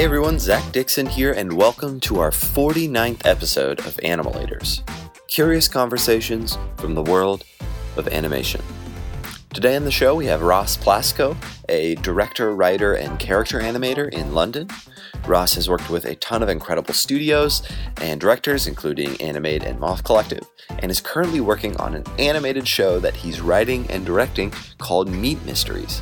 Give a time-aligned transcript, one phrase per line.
[0.00, 4.80] Hey everyone, Zach Dixon here, and welcome to our 49th episode of Animalators
[5.28, 7.44] Curious Conversations from the World
[7.98, 8.62] of Animation.
[9.52, 11.36] Today on the show, we have Ross Plasko,
[11.68, 14.70] a director, writer, and character animator in London.
[15.26, 17.60] Ross has worked with a ton of incredible studios
[18.00, 20.48] and directors, including Animade and Moth Collective,
[20.78, 25.44] and is currently working on an animated show that he's writing and directing called Meat
[25.44, 26.00] Mysteries.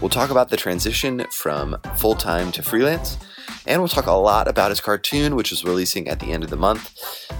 [0.00, 3.18] We'll talk about the transition from full time to freelance,
[3.66, 6.50] and we'll talk a lot about his cartoon, which is releasing at the end of
[6.50, 6.94] the month.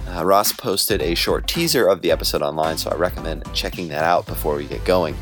[0.07, 4.03] Uh, Ross posted a short teaser of the episode online, so I recommend checking that
[4.03, 5.15] out before we get going.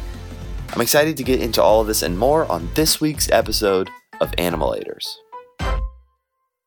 [0.74, 3.90] I'm excited to get into all of this and more on this week's episode
[4.22, 5.16] of Animalators.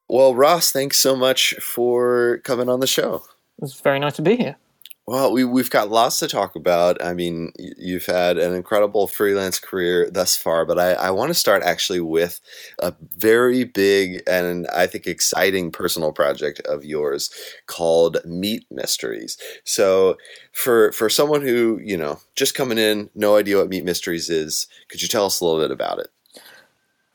[0.09, 3.25] Well, Ross, thanks so much for coming on the show.
[3.63, 4.57] It's very nice to be here.
[5.05, 7.05] Well, we, we've got lots to talk about.
[7.05, 11.35] I mean, you've had an incredible freelance career thus far, but I, I want to
[11.35, 12.41] start actually with
[12.79, 17.31] a very big and I think exciting personal project of yours
[17.67, 19.37] called Meat Mysteries.
[19.65, 20.19] So,
[20.53, 24.69] for for someone who you know just coming in, no idea what Meat Mysteries is,
[24.89, 26.09] could you tell us a little bit about it?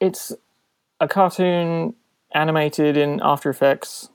[0.01, 0.33] It's
[0.99, 1.95] a cartoon
[2.33, 4.09] animated in After Effects.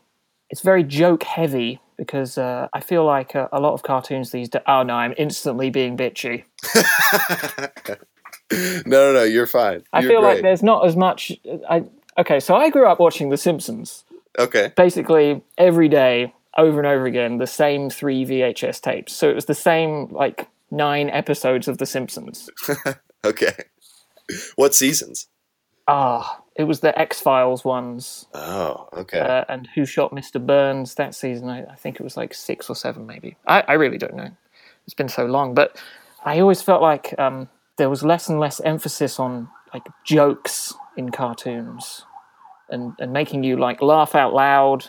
[0.51, 4.49] It's very joke heavy because uh, I feel like a, a, lot of cartoons these
[4.49, 4.63] days.
[4.67, 6.45] Oh no, I'm instantly being bitchy.
[8.51, 9.85] no, no, no, you're fine.
[9.93, 10.35] I you're feel great.
[10.35, 11.33] like there's not as much.
[11.71, 11.85] I
[12.19, 14.05] okay, so I grew up watching The Simpsons.
[14.37, 14.73] Okay.
[14.77, 19.13] Basically every day, over and over again, the same three VHS tapes.
[19.13, 22.51] So it was the same like nine episodes of The Simpsons.
[23.25, 23.55] okay.
[24.57, 25.29] What seasons?
[25.87, 28.27] Ah, it was the X Files ones.
[28.35, 29.21] Oh, okay.
[29.21, 30.45] Uh, and Who Shot Mr.
[30.45, 31.49] Burns that season?
[31.49, 33.37] I, I, think it was like six or seven, maybe.
[33.47, 34.31] I, I, really don't know.
[34.85, 35.81] It's been so long, but
[36.25, 41.11] I always felt like um, there was less and less emphasis on like jokes in
[41.11, 42.05] cartoons,
[42.69, 44.89] and and making you like laugh out loud,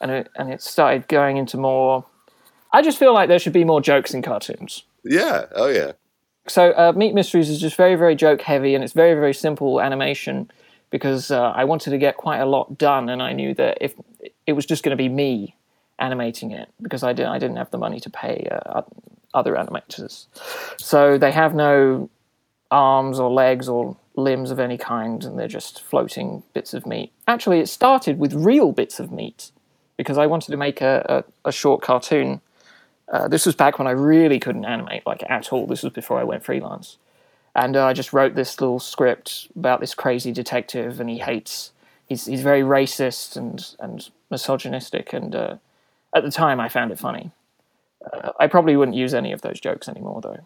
[0.00, 2.04] and it, and it started going into more.
[2.72, 4.84] I just feel like there should be more jokes in cartoons.
[5.04, 5.46] Yeah.
[5.52, 5.92] Oh yeah.
[6.46, 9.80] So uh, Meat Mysteries is just very very joke heavy, and it's very very simple
[9.80, 10.50] animation
[10.92, 13.94] because uh, I wanted to get quite a lot done, and I knew that if
[14.46, 15.56] it was just going to be me
[15.98, 18.82] animating it because I didn't I didn't have the money to pay uh,
[19.34, 20.26] other animators,
[20.76, 22.10] so they have no
[22.70, 27.10] arms or legs or limbs of any kind, and they're just floating bits of meat.
[27.26, 29.50] Actually, it started with real bits of meat
[29.96, 32.42] because I wanted to make a, a, a short cartoon.
[33.10, 35.66] Uh, this was back when I really couldn't animate like at all.
[35.66, 36.98] This was before I went freelance
[37.54, 41.72] and uh, I just wrote this little script about this crazy detective, and he hates.
[42.06, 45.56] He's he's very racist and and misogynistic, and uh,
[46.14, 47.30] at the time I found it funny.
[48.12, 50.40] Uh, I probably wouldn't use any of those jokes anymore though.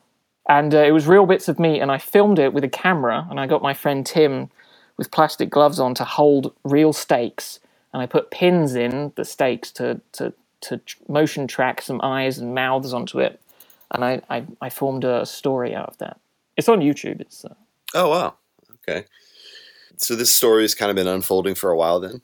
[0.49, 3.27] And uh, it was real bits of me, and I filmed it with a camera,
[3.31, 4.51] and I got my friend Tim
[4.97, 7.61] with plastic gloves on to hold real steaks,
[7.93, 12.55] and I put pins in the steaks to to to motion track some eyes and
[12.55, 13.41] mouths onto it,
[13.93, 16.19] and I I, I formed a story out of that.
[16.57, 17.21] It's on YouTube.
[17.21, 17.45] It's.
[17.45, 17.55] Uh...
[17.95, 18.35] Oh wow!
[18.75, 19.07] Okay,
[19.97, 22.23] so this story has kind of been unfolding for a while then.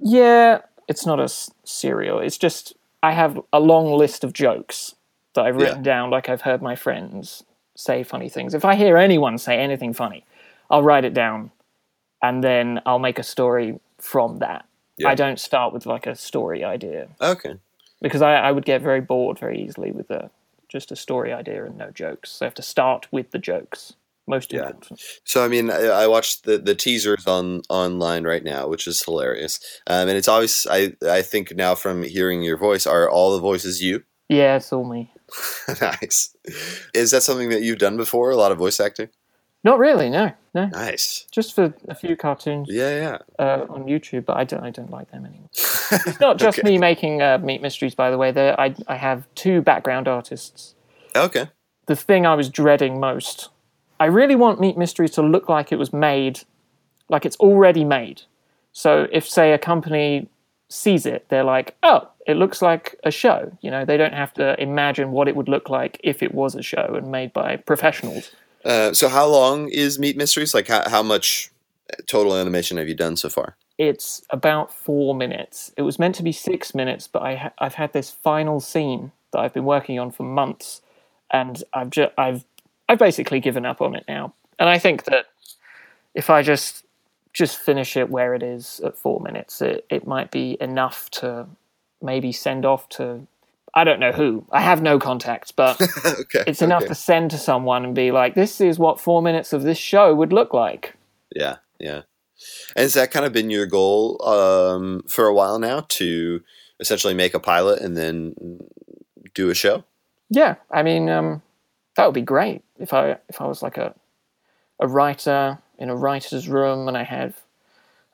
[0.00, 1.28] Yeah, it's not a
[1.64, 2.20] serial.
[2.20, 4.94] It's just I have a long list of jokes
[5.34, 5.82] that I've written yeah.
[5.82, 6.10] down.
[6.10, 7.44] Like I've heard my friends
[7.76, 8.54] say funny things.
[8.54, 10.24] If I hear anyone say anything funny,
[10.70, 11.50] I'll write it down,
[12.22, 14.64] and then I'll make a story from that.
[14.96, 15.08] Yeah.
[15.08, 17.08] I don't start with like a story idea.
[17.20, 17.54] Okay.
[18.00, 20.30] Because I, I would get very bored very easily with the
[20.68, 22.30] just a story idea and no jokes.
[22.30, 23.94] So I have to start with the jokes.
[24.26, 24.66] Most yeah.
[24.66, 25.00] important.
[25.24, 29.02] So I mean, I, I, watched the the teasers on online right now, which is
[29.02, 29.58] hilarious.
[29.86, 30.66] Um, and it's obvious.
[30.66, 34.02] I I think now from hearing your voice, are all the voices you?
[34.28, 35.10] Yeah, it's all me.
[35.80, 36.36] nice.
[36.94, 38.30] Is that something that you've done before?
[38.30, 39.08] A lot of voice acting?
[39.64, 40.08] Not really.
[40.08, 40.32] No.
[40.54, 40.66] No.
[40.66, 41.26] Nice.
[41.30, 42.68] Just for a few cartoons.
[42.70, 43.18] Yeah, yeah.
[43.38, 44.62] Uh, on YouTube, but I don't.
[44.62, 45.48] I don't like them anymore.
[45.52, 46.68] it's not just okay.
[46.68, 48.30] me making uh, meat mysteries, by the way.
[48.30, 50.74] There, I I have two background artists.
[51.14, 51.48] Okay.
[51.86, 53.48] The thing I was dreading most.
[54.00, 56.40] I really want meat mysteries to look like it was made,
[57.08, 58.22] like it's already made.
[58.72, 60.28] So if say a company
[60.68, 63.50] sees it, they're like, oh, it looks like a show.
[63.60, 66.54] You know, they don't have to imagine what it would look like if it was
[66.54, 68.30] a show and made by professionals.
[68.68, 70.52] Uh, so how long is Meat Mysteries?
[70.52, 71.50] Like how, how much
[72.06, 73.56] total animation have you done so far?
[73.78, 75.72] It's about four minutes.
[75.78, 79.12] It was meant to be six minutes, but I ha- I've had this final scene
[79.32, 80.82] that I've been working on for months,
[81.30, 82.44] and I've just I've
[82.90, 84.34] I've basically given up on it now.
[84.58, 85.26] And I think that
[86.14, 86.84] if I just
[87.32, 91.46] just finish it where it is at four minutes, it, it might be enough to
[92.02, 93.26] maybe send off to
[93.74, 94.44] I don't know who.
[94.50, 96.88] I have no contacts, but okay, it's enough okay.
[96.88, 100.14] to send to someone and be like, "This is what four minutes of this show
[100.14, 100.94] would look like."
[101.34, 102.02] Yeah, yeah.
[102.76, 106.42] And has that kind of been your goal um, for a while now to
[106.80, 108.60] essentially make a pilot and then
[109.34, 109.84] do a show?
[110.30, 111.42] Yeah, I mean, um,
[111.96, 113.94] that would be great if I if I was like a
[114.80, 117.34] a writer in a writer's room and I had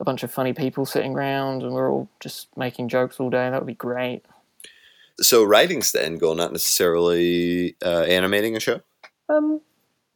[0.01, 3.51] a bunch of funny people sitting around and we're all just making jokes all day.
[3.51, 4.25] That would be great.
[5.21, 8.81] So writing's the end goal, not necessarily uh, animating a show.
[9.29, 9.61] Um,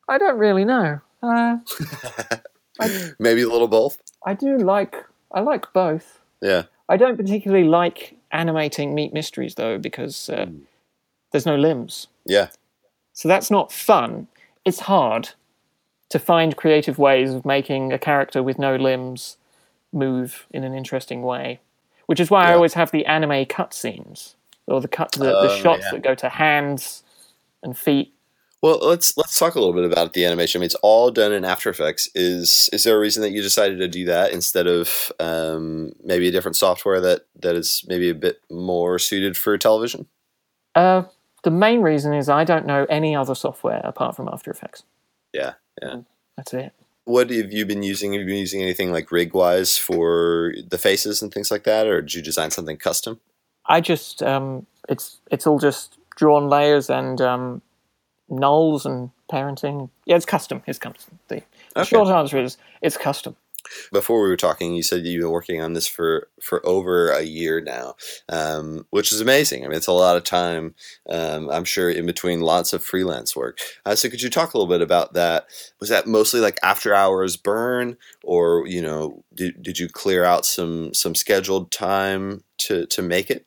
[0.08, 1.00] I don't really know.
[1.22, 1.58] Uh,
[3.18, 4.00] Maybe a little both.
[4.24, 4.96] I do like
[5.32, 6.20] I like both.
[6.40, 6.64] Yeah.
[6.88, 10.46] I don't particularly like animating meat mysteries though because uh,
[11.32, 12.48] there's no limbs, Yeah.
[13.12, 14.28] so that's not fun.
[14.64, 15.30] It's hard
[16.10, 19.36] to find creative ways of making a character with no limbs
[19.92, 21.60] move in an interesting way,
[22.06, 24.34] which is why I always have the anime cutscenes
[24.68, 25.90] or the cut the, the Oh, shots yeah.
[25.92, 27.02] that go to hands
[27.62, 28.14] and feet.
[28.60, 30.58] Well, let's let's talk a little bit about the animation.
[30.58, 32.08] I mean, it's all done in After Effects.
[32.14, 36.26] Is is there a reason that you decided to do that instead of um, maybe
[36.26, 40.06] a different software that that is maybe a bit more suited for television?
[40.74, 41.04] Uh,
[41.44, 44.82] the main reason is I don't know any other software apart from After Effects.
[45.32, 45.98] Yeah, yeah.
[46.36, 46.72] That's it.
[47.04, 48.12] What have you been using?
[48.12, 51.86] Have you been using anything like rig wise for the faces and things like that,
[51.86, 53.20] or did you design something custom?
[53.68, 57.62] I just um, it's it's all just drawn layers and um,
[58.30, 59.90] nulls and parenting.
[60.06, 60.62] Yeah, it's custom.
[60.66, 61.18] It's custom.
[61.28, 61.42] The,
[61.76, 61.84] Okay.
[61.90, 63.36] short answer is it's custom.
[63.92, 67.22] Before we were talking, you said you've been working on this for for over a
[67.22, 67.94] year now,
[68.28, 69.64] um, which is amazing.
[69.64, 70.74] I mean, it's a lot of time.
[71.08, 73.58] Um, I'm sure in between lots of freelance work.
[73.84, 75.46] Uh, so, could you talk a little bit about that?
[75.80, 80.46] Was that mostly like after hours burn, or you know, did, did you clear out
[80.46, 83.44] some some scheduled time to to make it?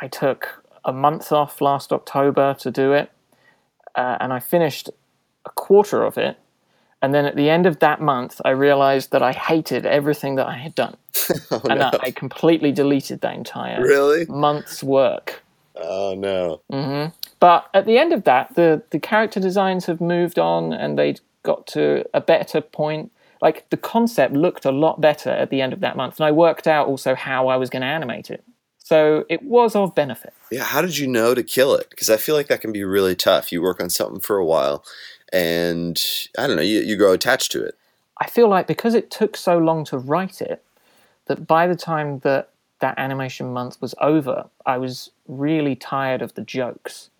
[0.00, 3.10] I took a month off last October to do it,
[3.94, 4.90] uh, and I finished
[5.44, 6.38] a quarter of it.
[7.00, 10.46] And then at the end of that month, I realized that I hated everything that
[10.46, 10.96] I had done,
[11.50, 11.90] oh and no!
[12.00, 14.26] I completely deleted that entire really?
[14.26, 15.42] month's work.
[15.76, 16.60] Oh no!
[16.70, 17.06] hmm
[17.38, 21.16] But at the end of that, the the character designs have moved on, and they
[21.44, 23.12] got to a better point.
[23.40, 26.32] Like the concept looked a lot better at the end of that month, and I
[26.32, 28.42] worked out also how I was going to animate it.
[28.88, 30.32] So it was of benefit.
[30.50, 31.90] Yeah, how did you know to kill it?
[31.90, 33.52] Because I feel like that can be really tough.
[33.52, 34.82] You work on something for a while,
[35.30, 36.02] and
[36.38, 37.74] I don't know, you, you grow attached to it.
[38.16, 40.64] I feel like because it took so long to write it,
[41.26, 42.48] that by the time that
[42.80, 47.10] that animation month was over, I was really tired of the jokes.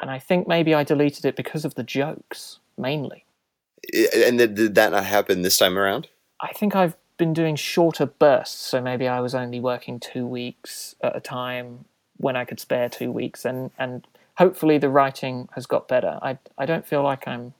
[0.00, 3.24] And I think maybe I deleted it because of the jokes, mainly.
[4.12, 6.08] And did, did that not happen this time around?
[6.40, 10.96] I think I've been doing shorter bursts, so maybe I was only working two weeks
[11.02, 11.84] at a time
[12.16, 14.06] when I could spare two weeks, and, and
[14.38, 16.18] hopefully the writing has got better.
[16.22, 17.52] I, I don't feel like I'm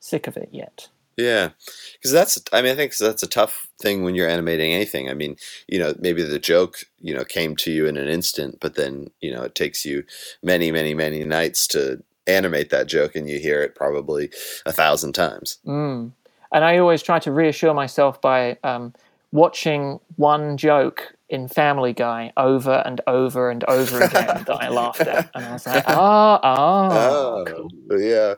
[0.00, 0.88] sick of it yet.
[1.18, 1.50] Yeah,
[1.92, 5.10] because that's I mean I think that's a tough thing when you're animating anything.
[5.10, 5.36] I mean,
[5.68, 9.10] you know, maybe the joke you know came to you in an instant, but then
[9.20, 10.04] you know it takes you
[10.42, 14.30] many, many, many nights to animate that joke, and you hear it probably
[14.64, 15.58] a thousand times.
[15.66, 16.12] Mm.
[16.52, 18.94] And I always try to reassure myself by um,
[19.32, 25.00] watching one joke in Family Guy over and over and over again that I laughed
[25.00, 25.30] at.
[25.34, 26.88] And I was like, ah, ah.
[26.92, 28.00] Oh, cool.
[28.00, 28.34] yeah.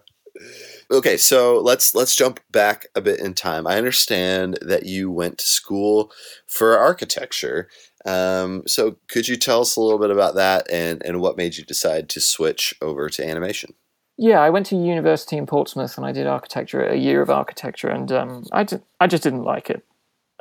[0.90, 3.66] Okay, so let's let's jump back a bit in time.
[3.66, 6.12] I understand that you went to school
[6.46, 7.68] for architecture.
[8.04, 11.56] Um, so could you tell us a little bit about that and, and what made
[11.56, 13.74] you decide to switch over to animation?
[14.16, 17.88] Yeah, I went to university in Portsmouth and I did architecture, a year of architecture,
[17.88, 18.66] and um, I,
[19.00, 19.84] I just didn't like it.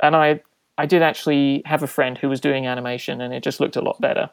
[0.01, 0.41] And I,
[0.77, 3.81] I did actually have a friend who was doing animation, and it just looked a
[3.81, 4.29] lot better.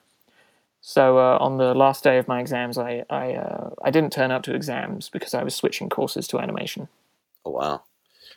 [0.83, 4.31] So uh, on the last day of my exams, I, I, uh, I didn't turn
[4.31, 6.89] up to exams because I was switching courses to animation.
[7.45, 7.83] Oh wow.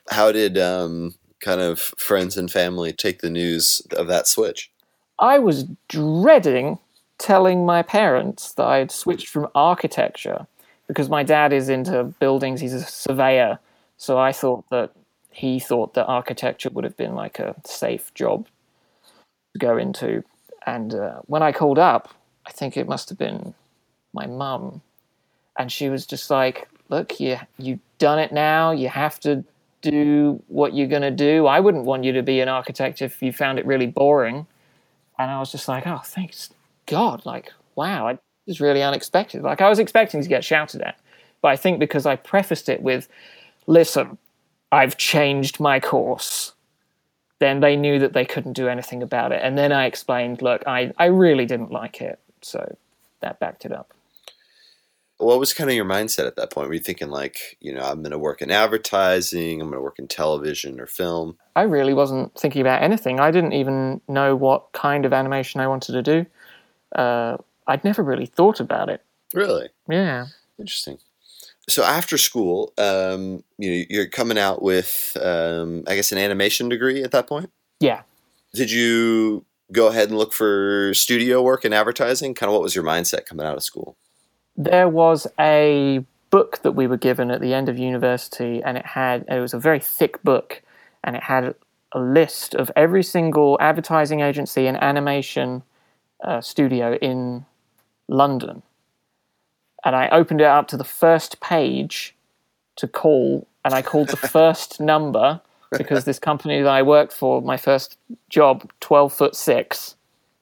[0.10, 4.72] How did um, kind of friends and family take the news of that switch?
[5.20, 6.80] I was dreading
[7.18, 10.48] telling my parents that I had switched from architecture
[10.88, 13.60] because my dad is into buildings, he's a surveyor.
[13.98, 14.92] So I thought that
[15.32, 18.48] he thought that architecture would have been like a safe job
[19.54, 20.24] to go into.
[20.66, 22.14] And uh, when I called up,
[22.46, 23.54] I think it must have been
[24.14, 24.82] my mum.
[25.58, 28.72] And she was just like, look, you, you've done it now.
[28.72, 29.44] You have to
[29.82, 31.48] do what you're going to do.
[31.48, 34.48] I wouldn't want you to be an architect if you found it really boring
[35.18, 36.50] and I was just like, oh, thanks
[36.86, 37.26] God!
[37.26, 39.42] Like, wow, I, is really unexpected.
[39.42, 41.00] Like, I was expecting to get shouted at,
[41.42, 43.08] but I think because I prefaced it with,
[43.68, 44.18] "Listen,
[44.72, 46.54] I've changed my course,"
[47.40, 49.42] then they knew that they couldn't do anything about it.
[49.44, 52.76] And then I explained, "Look, I I really didn't like it, so
[53.22, 53.94] that backed it up."
[55.24, 56.68] what was kind of your mindset at that point?
[56.68, 59.82] Were you thinking like, you know, I'm going to work in advertising, I'm going to
[59.82, 61.38] work in television or film?
[61.56, 63.20] I really wasn't thinking about anything.
[63.20, 66.26] I didn't even know what kind of animation I wanted to do.
[66.96, 69.02] Uh, I'd never really thought about it.
[69.34, 70.28] Really Yeah.
[70.60, 71.00] interesting.
[71.70, 76.68] So after school, um, you know, you're coming out with, um, I guess, an animation
[76.68, 77.50] degree at that point.
[77.80, 78.02] Yeah.
[78.54, 82.34] Did you go ahead and look for studio work and advertising?
[82.34, 83.96] Kind of what was your mindset coming out of school?
[84.58, 88.86] There was a book that we were given at the end of university, and it
[88.86, 90.62] had it was a very thick book,
[91.04, 91.56] and it had
[91.94, 95.64] a list of every single advertising agency and animation
[96.24, 97.46] uh, studio in
[98.08, 98.64] London.
[99.86, 102.16] And I opened it up to the first page
[102.78, 105.42] to call, and I called the first number
[105.72, 107.98] because this company that I worked for, my first
[108.30, 109.96] job, twelve foot six.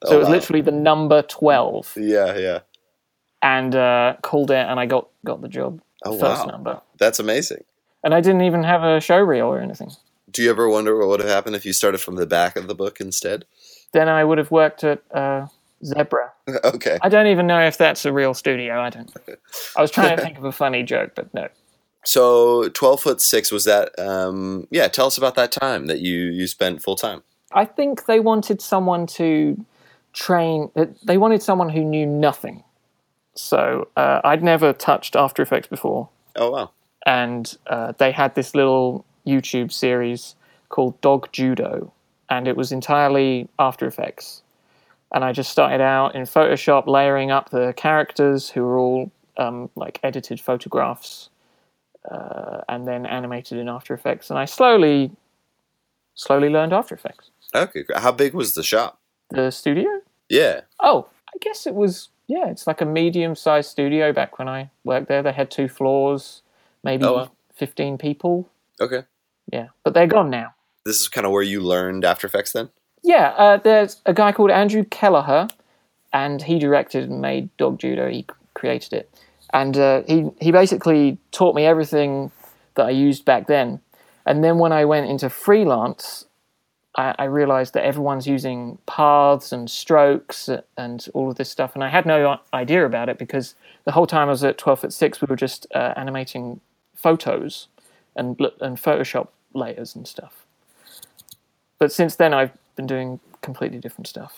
[0.04, 0.34] So Oh, it was wow.
[0.34, 2.60] literally the number twelve, Yeah, yeah.
[3.42, 6.80] and uh, called it, and I got got the job Oh first wow, number.
[6.98, 7.64] that's amazing.
[8.04, 9.90] And I didn't even have a show reel or anything.
[10.30, 12.66] Do you ever wonder what would have happened if you started from the back of
[12.66, 13.44] the book instead?
[13.92, 15.46] Then I would have worked at uh,
[15.84, 16.32] Zebra.
[16.64, 16.98] okay.
[17.02, 18.80] I don't even know if that's a real studio.
[18.80, 19.12] I don't.
[19.76, 21.48] I was trying to think of a funny joke, but no.
[22.04, 23.96] So twelve foot six was that?
[23.98, 27.22] Um, yeah, tell us about that time that you you spent full time.
[27.52, 29.64] I think they wanted someone to
[30.12, 30.70] train.
[31.04, 32.64] They wanted someone who knew nothing.
[33.34, 36.70] So uh, I'd never touched After Effects before, Oh wow.
[37.06, 40.34] and uh, they had this little YouTube series
[40.68, 41.92] called Dog Judo,
[42.28, 44.42] and it was entirely After Effects.
[45.14, 49.68] And I just started out in Photoshop, layering up the characters who were all um,
[49.76, 51.28] like edited photographs,
[52.10, 54.30] uh, and then animated in After Effects.
[54.30, 55.10] And I slowly,
[56.14, 57.30] slowly learned After Effects.
[57.54, 57.84] Okay.
[57.96, 58.98] How big was the shop?
[59.30, 60.00] The studio?
[60.28, 60.62] Yeah.
[60.80, 62.08] Oh, I guess it was.
[62.28, 64.12] Yeah, it's like a medium-sized studio.
[64.12, 66.40] Back when I worked there, they had two floors,
[66.82, 67.32] maybe Oh, wow.
[67.54, 68.48] fifteen people.
[68.80, 69.02] Okay.
[69.52, 70.54] Yeah, but they're gone now.
[70.86, 72.70] This is kind of where you learned After Effects then.
[73.02, 75.48] Yeah, uh, there's a guy called Andrew Kelleher,
[76.12, 78.08] and he directed and made Dog Judo.
[78.08, 79.10] He created it,
[79.52, 82.30] and uh, he he basically taught me everything
[82.74, 83.80] that I used back then.
[84.24, 86.26] And then when I went into freelance,
[86.96, 91.82] I, I realized that everyone's using paths and strokes and all of this stuff, and
[91.82, 94.92] I had no idea about it because the whole time I was at twelve foot
[94.92, 96.60] six, we were just uh, animating
[96.94, 97.66] photos
[98.14, 100.46] and and Photoshop layers and stuff.
[101.78, 104.34] But since then, I've been doing completely different stuff.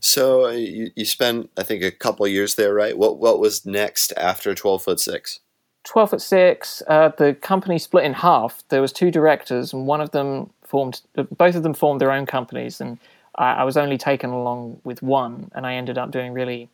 [0.00, 2.96] So uh, you, you spent, I think, a couple years there, right?
[2.96, 5.40] What what was next after twelve foot six?
[5.84, 10.00] 12 foot 6 uh, the company split in half there was two directors and one
[10.00, 11.02] of them formed
[11.36, 12.98] both of them formed their own companies and
[13.36, 16.68] i, I was only taken along with one and i ended up doing really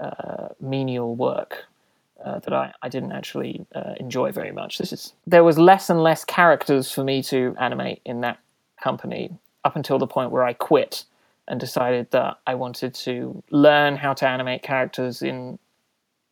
[0.00, 1.66] uh, menial work
[2.24, 5.90] uh, that I, I didn't actually uh, enjoy very much this is there was less
[5.90, 8.38] and less characters for me to animate in that
[8.82, 9.30] company
[9.64, 11.04] up until the point where i quit
[11.48, 15.58] and decided that i wanted to learn how to animate characters in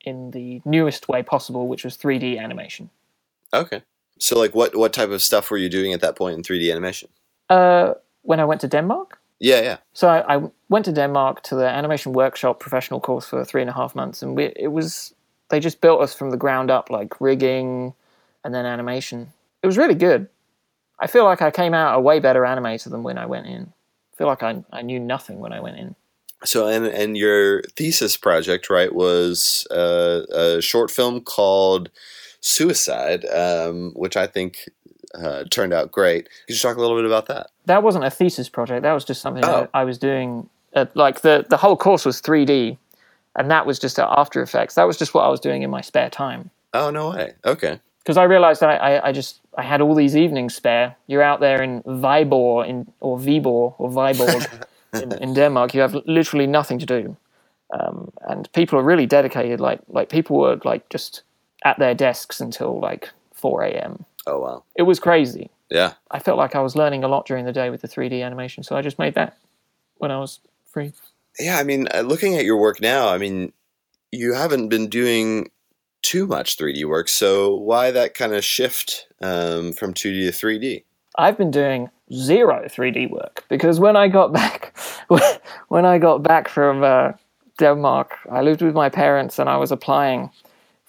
[0.04, 2.90] in the newest way possible, which was 3D animation.
[3.52, 3.82] Okay.
[4.18, 6.58] So like, what what type of stuff were you doing at that point in three
[6.58, 7.08] D animation?
[7.48, 9.76] Uh, when I went to Denmark, Yeah, yeah.
[9.92, 13.70] so I, I went to Denmark to the animation workshop professional course for three and
[13.70, 15.14] a half months, and we, it was
[15.48, 17.94] they just built us from the ground up, like rigging
[18.44, 19.32] and then animation.
[19.62, 20.28] It was really good.
[21.00, 23.72] I feel like I came out a way better animator than when I went in.
[24.12, 25.94] I feel like I, I knew nothing when I went in.
[26.44, 31.90] So and and your thesis project, right, was uh, a short film called
[32.40, 34.68] Suicide, um, which I think
[35.14, 36.28] uh, turned out great.
[36.46, 37.48] Could you talk a little bit about that?
[37.66, 38.82] that wasn't a thesis project.
[38.82, 39.68] That was just something Oh.
[39.74, 40.48] I was doing.
[40.74, 42.78] Uh, like the the whole course was 3D,
[43.36, 44.74] and that was just After Effects.
[44.76, 46.50] That was just what I was doing in my spare time.
[46.72, 47.34] Oh no way.
[47.44, 47.80] Okay.
[47.98, 50.96] Because I realized that I, I, I just I had all these evenings spare.
[51.06, 54.64] You're out there in Viborg in or Viborg or Viborg
[55.02, 55.74] in, in Denmark.
[55.74, 57.16] You have literally nothing to do,
[57.72, 59.60] um, and people are really dedicated.
[59.60, 61.22] Like like people were like just
[61.64, 64.04] at their desks until like 4 a.m.
[64.26, 64.64] Oh wow.
[64.76, 65.50] It was crazy.
[65.70, 65.94] Yeah.
[66.10, 68.62] I felt like I was learning a lot during the day with the 3D animation,
[68.62, 69.36] so I just made that
[69.98, 70.92] when I was free.
[71.38, 71.58] Yeah.
[71.58, 73.52] I mean, uh, looking at your work now, I mean,
[74.10, 75.50] you haven't been doing
[76.02, 77.08] too much 3D work.
[77.08, 80.84] So why that kind of shift um, from 2D to 3D?
[81.18, 84.76] I've been doing zero 3D work because when I got back,
[85.68, 87.12] when I got back from uh,
[87.58, 90.30] Denmark, I lived with my parents and I was applying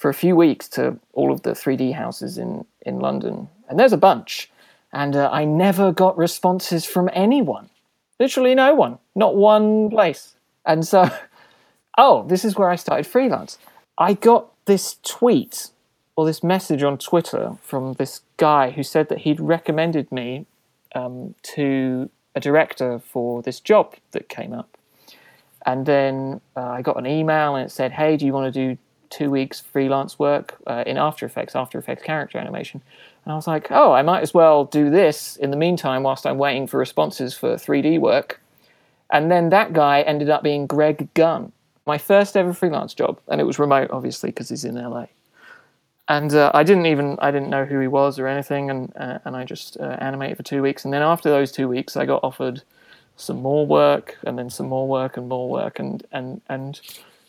[0.01, 3.94] for a few weeks to all of the 3D houses in in London, and there's
[3.94, 4.50] a bunch,
[4.91, 7.70] and uh, I never got responses from anyone,
[8.20, 11.08] literally no one, not one place, and so,
[12.00, 13.60] oh, this is where I started freelance.
[14.00, 15.70] I got this tweet
[16.15, 20.46] or this message on Twitter from this guy who said that he'd recommended me
[20.94, 24.77] um, to a director for this job that came up.
[25.65, 28.68] And then uh, I got an email and it said, Hey, do you want to
[28.68, 28.77] do
[29.10, 32.82] two weeks freelance work uh, in After Effects, After Effects character animation?
[33.25, 36.25] And I was like, Oh, I might as well do this in the meantime whilst
[36.25, 38.41] I'm waiting for responses for 3D work.
[39.12, 41.51] And then that guy ended up being Greg Gunn,
[41.86, 43.20] my first ever freelance job.
[43.28, 45.06] And it was remote, obviously, because he's in LA.
[46.08, 49.20] And uh, I didn't even I didn't know who he was or anything, and uh,
[49.24, 50.84] and I just uh, animated for two weeks.
[50.84, 52.64] And then after those two weeks, I got offered
[53.16, 56.82] some more work, and then some more work, and more work, and and and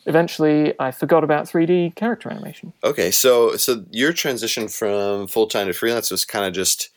[0.07, 2.73] eventually I forgot about 3D character animation.
[2.83, 6.91] Okay, so so your transition from full time to freelance was kind of just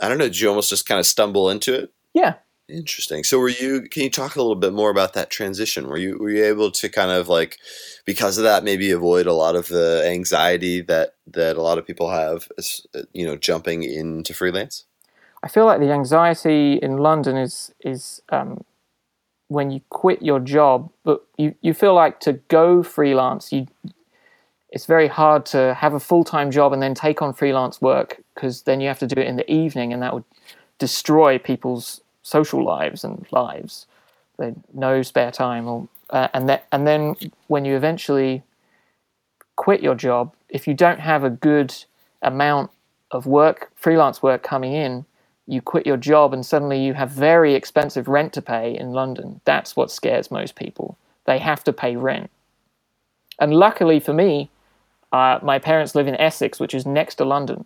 [0.00, 1.92] I don't know, did you almost just kind of stumble into it?
[2.14, 2.34] Yeah,
[2.68, 3.22] Interesting.
[3.22, 5.86] So were you can you talk a little bit more about that transition?
[5.86, 7.58] Were you were you able to kind of like
[8.04, 11.86] because of that maybe avoid a lot of the anxiety that that a lot of
[11.86, 12.48] people have
[13.12, 14.84] you know jumping into freelance?
[15.44, 18.64] I feel like the anxiety in London is is um,
[19.46, 23.68] when you quit your job, but you, you feel like to go freelance, you
[24.70, 28.20] it's very hard to have a full time job and then take on freelance work
[28.34, 30.24] because then you have to do it in the evening, and that would
[30.78, 33.86] destroy people's social lives and lives.
[34.36, 37.14] They no spare time, or uh, and that and then
[37.46, 38.42] when you eventually
[39.54, 41.74] quit your job, if you don't have a good
[42.20, 42.70] amount
[43.10, 45.06] of work, freelance work coming in,
[45.46, 49.40] you quit your job and suddenly you have very expensive rent to pay in London.
[49.44, 50.98] That's what scares most people.
[51.24, 52.30] They have to pay rent.
[53.38, 54.50] And luckily for me,
[55.12, 57.64] uh, my parents live in Essex, which is next to London.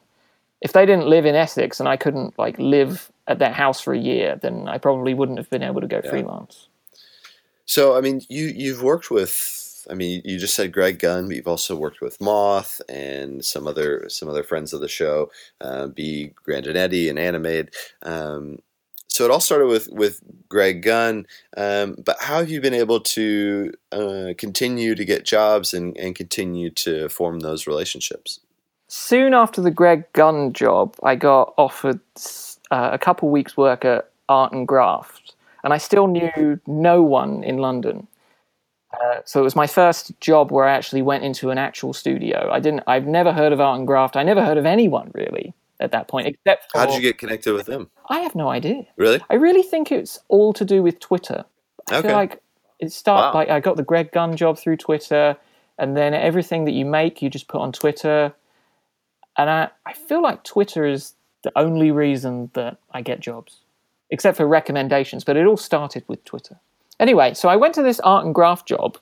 [0.60, 3.94] If they didn't live in Essex and I couldn't like live at their house for
[3.94, 6.10] a year, then I probably wouldn't have been able to go yeah.
[6.10, 6.68] freelance.
[7.64, 9.58] So, I mean, you you've worked with.
[9.88, 13.66] I mean, you just said Greg Gunn, but you've also worked with Moth and some
[13.66, 16.32] other some other friends of the show, uh, B.
[16.46, 17.70] Grandinetti and Animade.
[18.02, 18.58] Um,
[19.10, 21.26] so it all started with with Greg Gunn.
[21.56, 26.14] Um, but how have you been able to uh, continue to get jobs and, and
[26.14, 28.40] continue to form those relationships?
[28.92, 32.00] Soon after the Greg Gunn job, I got offered
[32.72, 37.44] uh, a couple weeks' work at Art and Graft, and I still knew no one
[37.44, 38.08] in London.
[38.92, 42.50] Uh, so it was my first job where I actually went into an actual studio.
[42.50, 42.82] I didn't.
[42.88, 44.16] I've never heard of Art and Graft.
[44.16, 46.72] I never heard of anyone really at that point, except.
[46.72, 47.92] For, How did you get connected with them?
[48.08, 48.88] I have no idea.
[48.96, 49.20] Really?
[49.30, 51.44] I really think it's all to do with Twitter.
[51.92, 52.08] I okay.
[52.08, 52.42] feel like
[52.80, 53.34] it started wow.
[53.34, 55.36] like I got the Greg Gunn job through Twitter,
[55.78, 58.34] and then everything that you make, you just put on Twitter.
[59.36, 63.60] And I, I feel like Twitter is the only reason that I get jobs,
[64.10, 65.24] except for recommendations.
[65.24, 66.58] But it all started with Twitter.
[66.98, 68.98] Anyway, so I went to this Art and Graft job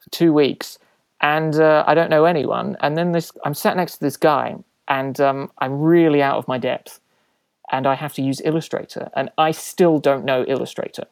[0.00, 0.78] for two weeks,
[1.20, 2.76] and uh, I don't know anyone.
[2.80, 4.56] And then this, I'm sat next to this guy,
[4.88, 7.00] and um, I'm really out of my depth,
[7.70, 11.04] and I have to use Illustrator, and I still don't know Illustrator.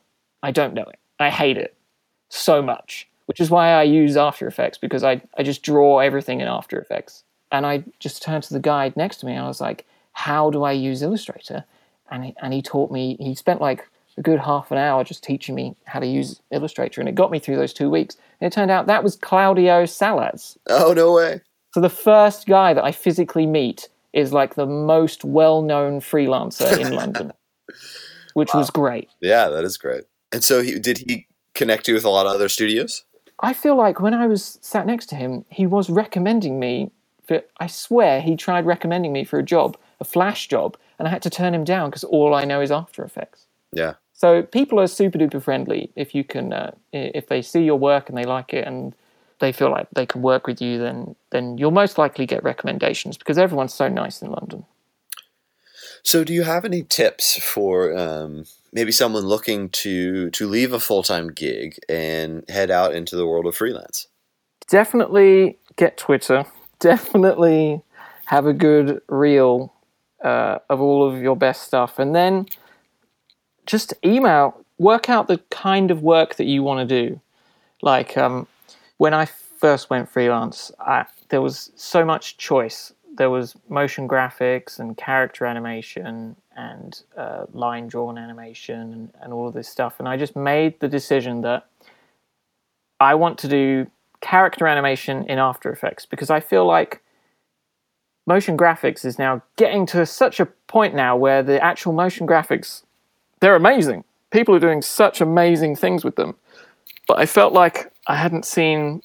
[0.43, 0.99] I don't know it.
[1.19, 1.75] I hate it
[2.29, 6.41] so much, which is why I use After Effects because I, I just draw everything
[6.41, 7.25] in After Effects.
[7.53, 10.51] And I just turned to the guy next to me, and I was like, how
[10.51, 11.65] do I use Illustrator?
[12.11, 13.87] And he, and he taught me, he spent like
[14.19, 17.01] a good half an hour just teaching me how to use Illustrator.
[17.01, 18.17] And it got me through those two weeks.
[18.41, 20.59] And it turned out that was Claudio Salas.
[20.69, 21.41] Oh, no way.
[21.75, 26.79] So the first guy that I physically meet is like the most well known freelancer
[26.79, 27.33] in London,
[28.33, 28.61] which wow.
[28.61, 29.11] was great.
[29.21, 30.05] Yeah, that is great.
[30.33, 33.05] And so he, did he connect you with a lot of other studios?
[33.41, 36.91] I feel like when I was sat next to him, he was recommending me.
[37.27, 41.11] For, I swear he tried recommending me for a job a flash job, and I
[41.11, 43.47] had to turn him down because all I know is After Effects.
[43.73, 43.95] Yeah.
[44.13, 48.09] So people are super duper friendly if you can, uh, if they see your work
[48.09, 48.95] and they like it and
[49.39, 53.19] they feel like they can work with you, then then you'll most likely get recommendations
[53.19, 54.65] because everyone's so nice in London.
[56.03, 60.81] So, do you have any tips for um, maybe someone looking to to leave a
[60.81, 64.07] full time gig and head out into the world of freelance?
[64.69, 66.47] Definitely get Twitter.
[66.79, 67.83] Definitely
[68.27, 69.73] have a good reel
[70.23, 72.47] uh, of all of your best stuff, and then
[73.67, 77.21] just email, work out the kind of work that you want to do.
[77.83, 78.47] Like um,
[78.97, 82.93] when I first went freelance, I, there was so much choice.
[83.17, 89.49] There was motion graphics and character animation and uh, line drawn animation and, and all
[89.49, 89.99] of this stuff.
[89.99, 91.67] And I just made the decision that
[93.01, 97.03] I want to do character animation in After Effects because I feel like
[98.27, 102.83] motion graphics is now getting to such a point now where the actual motion graphics
[103.41, 104.05] they're amazing.
[104.31, 106.35] People are doing such amazing things with them.
[107.07, 109.03] But I felt like I hadn't seen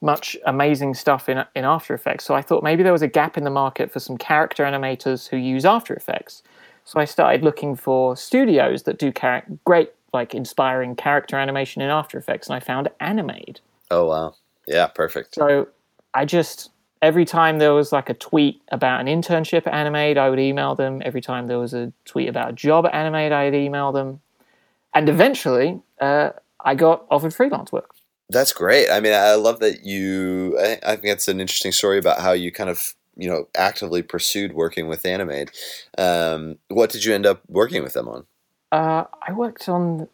[0.00, 2.24] much amazing stuff in in After Effects.
[2.24, 5.28] So I thought maybe there was a gap in the market for some character animators
[5.28, 6.42] who use After Effects.
[6.84, 11.90] So I started looking for studios that do char- great, like inspiring character animation in
[11.90, 13.58] After Effects, and I found Animade.
[13.90, 14.34] Oh wow.
[14.66, 15.34] Yeah, perfect.
[15.34, 15.68] So
[16.14, 16.70] I just
[17.02, 20.74] every time there was like a tweet about an internship at Animade, I would email
[20.74, 21.02] them.
[21.04, 24.20] Every time there was a tweet about a job at Animade, I'd email them.
[24.94, 27.90] And eventually, uh, I got offered freelance work.
[28.30, 28.90] That's great.
[28.90, 30.58] I mean, I love that you.
[30.58, 34.02] I, I think that's an interesting story about how you kind of you know actively
[34.02, 35.50] pursued working with Animade.
[35.96, 38.26] Um, what did you end up working with them on?
[38.72, 40.08] Uh, I worked on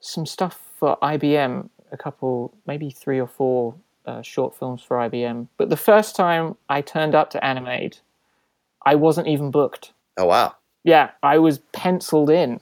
[0.00, 3.74] some stuff for IBM, a couple, maybe three or four
[4.06, 5.48] uh, short films for IBM.
[5.56, 8.00] But the first time I turned up to Animade,
[8.84, 9.92] I wasn't even booked.
[10.16, 10.56] Oh wow!
[10.84, 12.60] Yeah, I was penciled in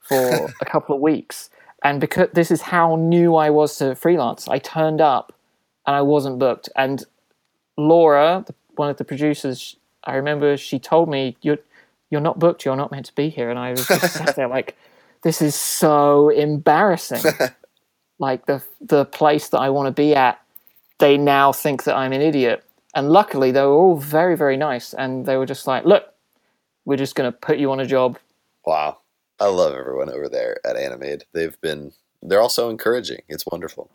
[0.00, 1.50] for a couple of weeks,
[1.82, 5.32] and because this is how new I was to freelance, I turned up
[5.86, 6.68] and I wasn't booked.
[6.76, 7.02] And
[7.76, 11.58] Laura, the, one of the producers, I remember she told me, "You're
[12.10, 12.64] you're not booked.
[12.64, 14.76] You're not meant to be here." And I was just sat there like,
[15.22, 17.22] "This is so embarrassing."
[18.18, 20.40] like the the place that I want to be at,
[20.98, 22.64] they now think that I'm an idiot.
[22.94, 26.04] And luckily, they were all very very nice, and they were just like, "Look,
[26.84, 28.18] we're just going to put you on a job."
[28.64, 28.98] Wow.
[29.40, 31.22] I love everyone over there at Animade.
[31.32, 33.22] They've been they're also encouraging.
[33.28, 33.90] It's wonderful.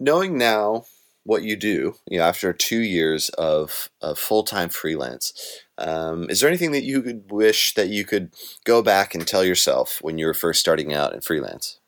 [0.00, 0.84] Knowing now
[1.24, 6.40] what you do, you know, after two years of, of full time freelance, um, is
[6.40, 8.32] there anything that you could wish that you could
[8.64, 11.78] go back and tell yourself when you were first starting out in freelance?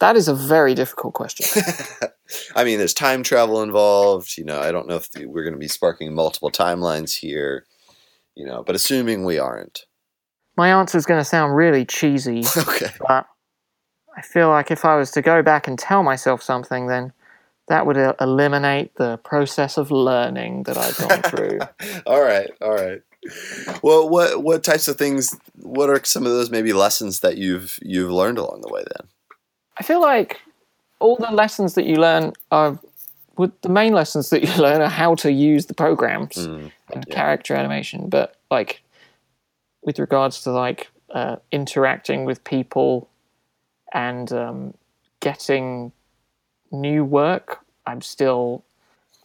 [0.00, 1.46] That is a very difficult question.
[2.54, 4.36] I mean, there's time travel involved.
[4.36, 7.66] You know, I don't know if we're going to be sparking multiple timelines here.
[8.34, 9.86] You know, but assuming we aren't.
[10.56, 12.90] My answer is going to sound really cheesy, Okay.
[13.00, 13.26] but
[14.16, 17.12] I feel like if I was to go back and tell myself something, then
[17.68, 21.58] that would uh, eliminate the process of learning that I've gone through.
[22.06, 23.02] all right, all right.
[23.82, 25.36] Well, what what types of things?
[25.56, 28.84] What are some of those maybe lessons that you've you've learned along the way?
[28.96, 29.08] Then.
[29.78, 30.40] I feel like
[31.00, 32.78] all the lessons that you learn are
[33.36, 37.04] well, the main lessons that you learn are how to use the programs Mm, and
[37.06, 37.14] yeah.
[37.14, 38.82] character animation, but like
[39.82, 43.08] with regards to like uh, interacting with people
[43.92, 44.74] and um,
[45.20, 45.92] getting
[46.72, 48.64] new work, I'm still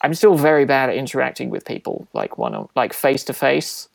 [0.01, 3.87] I'm still very bad at interacting with people like one on like face to face.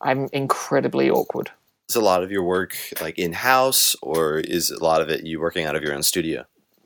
[0.00, 1.50] I'm incredibly awkward.
[1.90, 5.26] Is a lot of your work like in house, or is a lot of it
[5.26, 6.44] you working out of your own studio?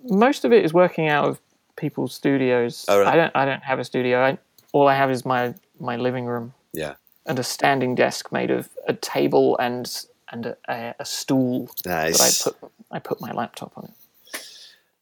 [0.09, 1.39] Most of it is working out of
[1.77, 2.87] people's studios.
[2.89, 3.11] Oh, really?
[3.11, 4.25] I don't I don't have a studio.
[4.25, 4.39] I,
[4.73, 6.55] all I have is my my living room.
[6.73, 6.95] Yeah.
[7.27, 9.85] and a standing desk made of a table and
[10.31, 12.45] and a, a, stool Nice.
[12.45, 13.91] that I put I put my laptop on it.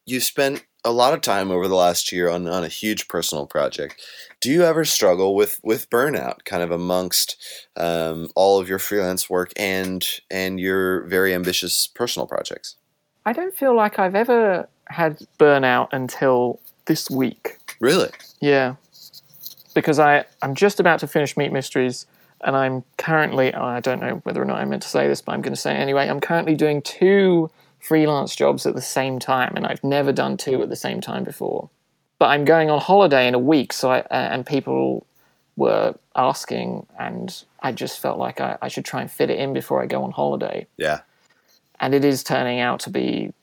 [0.05, 3.45] You spent a lot of time over the last year on, on a huge personal
[3.45, 4.01] project.
[4.41, 7.37] Do you ever struggle with, with burnout, kind of amongst
[7.77, 12.75] um, all of your freelance work and and your very ambitious personal projects?
[13.25, 17.57] I don't feel like I've ever had burnout until this week.
[17.79, 18.09] Really?
[18.41, 18.75] Yeah,
[19.73, 22.05] because I I'm just about to finish Meat Mysteries.
[22.45, 25.21] And I'm currently, oh, I don't know whether or not I meant to say this,
[25.21, 26.09] but I'm going to say it anyway.
[26.09, 27.49] I'm currently doing two
[27.83, 31.23] freelance jobs at the same time, and I've never done two at the same time
[31.23, 31.69] before.
[32.19, 35.05] But I'm going on holiday in a week, so I, uh, and people
[35.55, 39.53] were asking, and I just felt like I, I should try and fit it in
[39.53, 40.67] before I go on holiday.
[40.77, 41.01] Yeah.
[41.79, 43.33] And it is turning out to be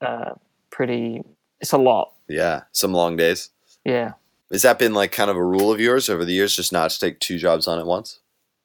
[0.00, 0.34] uh,
[0.70, 1.22] pretty,
[1.60, 2.12] it's a lot.
[2.28, 2.62] Yeah.
[2.72, 3.50] Some long days.
[3.84, 4.12] Yeah.
[4.50, 6.90] Has that been like kind of a rule of yours over the years, just not
[6.90, 8.18] to take two jobs on at once?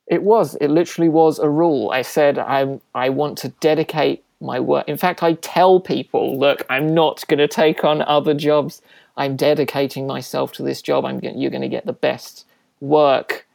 [0.07, 0.55] It was.
[0.55, 1.91] It literally was a rule.
[1.91, 4.87] I said I I want to dedicate my work.
[4.87, 8.81] In fact, I tell people, look, I'm not going to take on other jobs.
[9.15, 11.05] I'm dedicating myself to this job.
[11.05, 12.45] I'm you're going to get the best
[12.79, 13.47] work,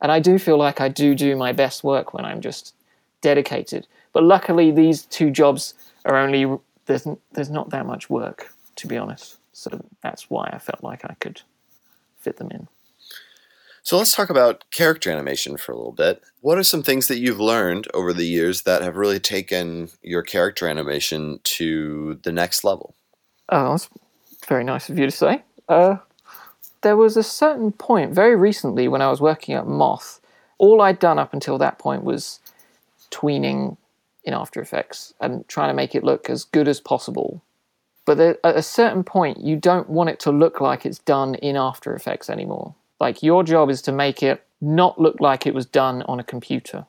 [0.00, 2.74] and I do feel like I do do my best work when I'm just
[3.20, 3.86] dedicated.
[4.12, 5.74] But luckily, these two jobs
[6.04, 9.36] are only there's there's not that much work to be honest.
[9.52, 11.42] So that's why I felt like I could
[12.18, 12.66] fit them in.
[13.82, 16.22] So let's talk about character animation for a little bit.
[16.40, 20.22] What are some things that you've learned over the years that have really taken your
[20.22, 22.94] character animation to the next level?
[23.48, 23.88] Oh, that's
[24.46, 25.42] very nice of you to say.
[25.68, 25.96] Uh,
[26.82, 30.20] there was a certain point very recently when I was working at Moth.
[30.58, 32.40] All I'd done up until that point was
[33.10, 33.76] tweening
[34.24, 37.42] in After Effects and trying to make it look as good as possible.
[38.04, 41.56] But at a certain point, you don't want it to look like it's done in
[41.56, 42.74] After Effects anymore.
[43.00, 46.24] Like your job is to make it not look like it was done on a
[46.24, 46.86] computer.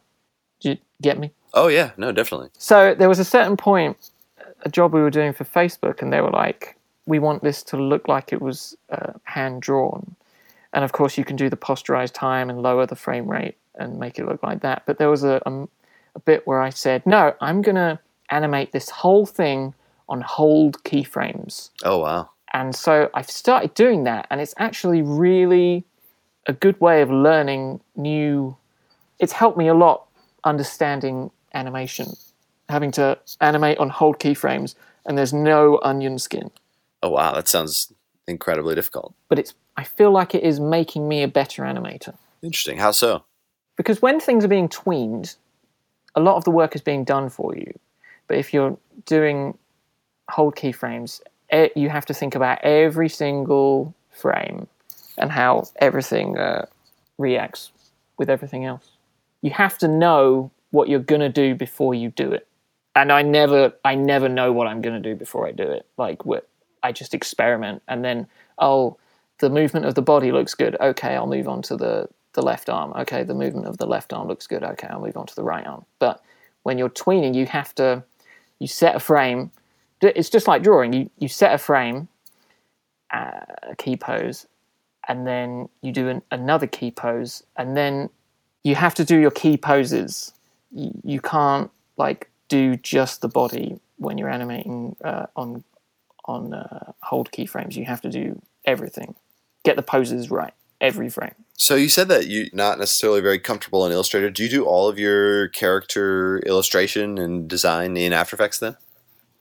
[0.59, 1.31] Do you get me?
[1.53, 2.49] Oh yeah, no, definitely.
[2.57, 4.11] So there was a certain point,
[4.63, 7.77] a job we were doing for Facebook, and they were like, we want this to
[7.77, 10.15] look like it was uh, hand drawn.
[10.73, 13.99] And of course, you can do the posterized time and lower the frame rate and
[13.99, 14.83] make it look like that.
[14.85, 15.67] But there was a, a,
[16.15, 19.73] a bit where I said, no, I'm going to animate this whole thing
[20.07, 21.69] on hold keyframes.
[21.83, 22.29] Oh wow.
[22.53, 25.85] And so I've started doing that, and it's actually really
[26.47, 28.55] a good way of learning new.
[29.19, 30.07] It's helped me a lot
[30.43, 32.13] understanding animation,
[32.69, 34.75] having to animate on hold keyframes,
[35.05, 36.51] and there's no onion skin.
[37.03, 37.93] Oh wow, that sounds
[38.27, 39.13] incredibly difficult.
[39.29, 42.77] But it's I feel like it is making me a better animator Interesting.
[42.77, 43.23] How so?
[43.77, 45.35] because when things are being tweened,
[46.13, 47.73] a lot of the work is being done for you.
[48.27, 49.57] But if you're doing
[50.29, 51.21] hold keyframes,
[51.75, 54.67] you have to think about every single frame
[55.17, 56.65] and how everything uh,
[57.17, 57.71] reacts
[58.17, 58.91] with everything else.
[59.41, 62.47] You have to know what you're gonna do before you do it.
[62.95, 65.85] And I never, I never know what I'm gonna do before I do it.
[65.97, 66.19] Like,
[66.83, 68.97] I just experiment, and then oh,
[69.39, 70.75] the movement of the body looks good.
[70.79, 72.93] Okay, I'll move on to the the left arm.
[72.93, 74.63] Okay, the movement of the left arm looks good.
[74.63, 75.85] Okay, I'll move on to the right arm.
[75.99, 76.23] But
[76.63, 78.03] when you're tweening, you have to
[78.59, 79.51] you set a frame.
[80.01, 80.93] It's just like drawing.
[80.93, 82.07] You you set a frame,
[83.13, 84.47] uh, a key pose,
[85.07, 88.09] and then you do an, another key pose, and then
[88.63, 90.33] you have to do your key poses.
[90.71, 95.63] You, you can't like do just the body when you're animating uh, on
[96.25, 97.75] on uh, hold keyframes.
[97.75, 99.15] You have to do everything.
[99.63, 101.35] Get the poses right every frame.
[101.53, 104.31] So you said that you're not necessarily very comfortable in Illustrator.
[104.31, 108.77] Do you do all of your character illustration and design in After Effects then?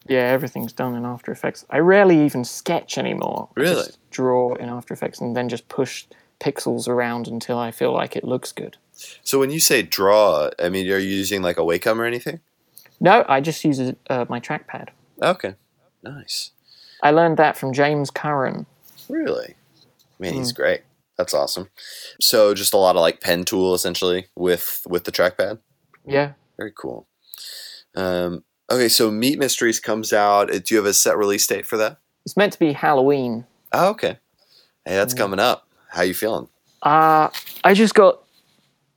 [0.08, 1.64] Yeah, everything's done in After Effects.
[1.70, 3.48] I rarely even sketch anymore.
[3.56, 3.74] I Really?
[3.84, 6.06] just draw in After Effects and then just push
[6.40, 8.78] pixels around until I feel like it looks good.
[9.22, 12.40] So when you say draw, I mean, are you using like a Wacom or anything?
[12.98, 14.88] No, I just use uh, my trackpad.
[15.22, 15.54] Okay,
[16.02, 16.52] nice.
[17.02, 18.66] I learned that from James Curran.
[19.08, 19.54] Really?
[20.18, 20.82] Man, he's great.
[21.16, 21.68] That's awesome.
[22.20, 25.58] So just a lot of like pen tool essentially with with the trackpad.
[26.06, 26.32] Yeah.
[26.58, 27.06] Very cool.
[27.94, 30.50] Um, okay, so Meat Mysteries comes out.
[30.50, 31.98] Do you have a set release date for that?
[32.24, 33.46] It's meant to be Halloween.
[33.72, 34.18] Oh, okay.
[34.84, 35.66] Hey, that's coming up.
[35.88, 36.48] How you feeling?
[36.82, 37.28] Uh,
[37.64, 38.22] I just got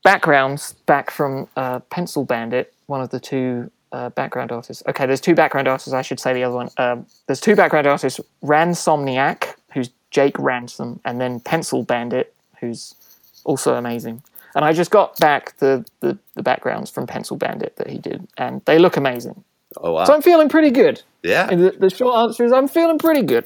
[0.04, 4.84] backgrounds back from uh, Pencil Bandit, one of the two uh, background artists.
[4.88, 5.94] Okay, there's two background artists.
[5.94, 6.70] I should say the other one.
[6.78, 12.96] Um, there's two background artists: Ransomniac, who's Jake Ransom, and then Pencil Bandit, who's
[13.44, 14.24] also amazing.
[14.56, 18.28] And I just got back the, the, the backgrounds from Pencil Bandit that he did,
[18.38, 19.44] and they look amazing.
[19.78, 20.06] Oh wow.
[20.06, 21.02] So I'm feeling pretty good.
[21.24, 23.46] yeah, And the, the short answer is I'm feeling pretty good.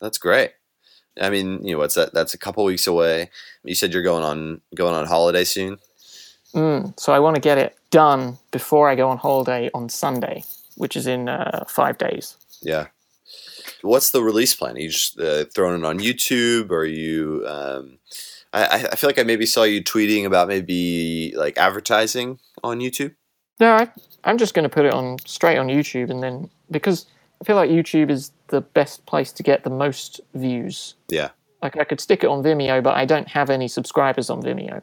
[0.00, 0.52] that's great.
[1.20, 2.14] I mean, you know, what's that?
[2.14, 3.30] That's a couple weeks away.
[3.64, 5.78] You said you're going on going on holiday soon.
[6.54, 10.42] So I want to get it done before I go on holiday on Sunday,
[10.76, 12.36] which is in uh, five days.
[12.62, 12.86] Yeah.
[13.82, 14.76] What's the release plan?
[14.76, 17.44] Are you just uh, throwing it on YouTube, or are you?
[17.46, 17.98] Um,
[18.52, 23.14] I, I feel like I maybe saw you tweeting about maybe like advertising on YouTube.
[23.60, 23.88] No, I,
[24.28, 27.06] I'm just going to put it on straight on YouTube, and then because
[27.40, 30.94] I feel like YouTube is the best place to get the most views.
[31.08, 31.30] Yeah.
[31.62, 34.82] Like I could stick it on Vimeo, but I don't have any subscribers on Vimeo.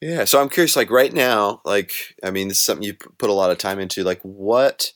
[0.00, 0.24] Yeah.
[0.24, 3.32] So I'm curious, like right now, like I mean, this is something you put a
[3.32, 4.02] lot of time into.
[4.02, 4.92] Like what?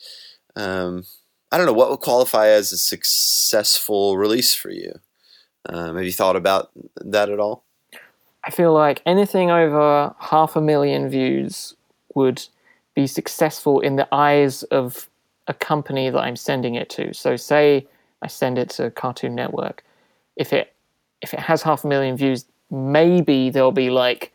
[0.57, 1.05] Um,
[1.53, 4.99] I don't know what would qualify as a successful release for you.
[5.69, 7.64] Um, have you thought about that at all?
[8.45, 11.75] I feel like anything over half a million views
[12.14, 12.47] would
[12.94, 15.09] be successful in the eyes of
[15.46, 17.12] a company that I'm sending it to.
[17.14, 17.87] So say
[18.22, 19.85] I send it to Cartoon Network.
[20.37, 20.74] If it
[21.22, 24.33] if it has half a million views, maybe they'll be like,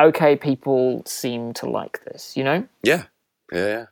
[0.00, 2.66] okay, people seem to like this, you know?
[2.82, 3.04] Yeah,
[3.52, 3.86] yeah, yeah.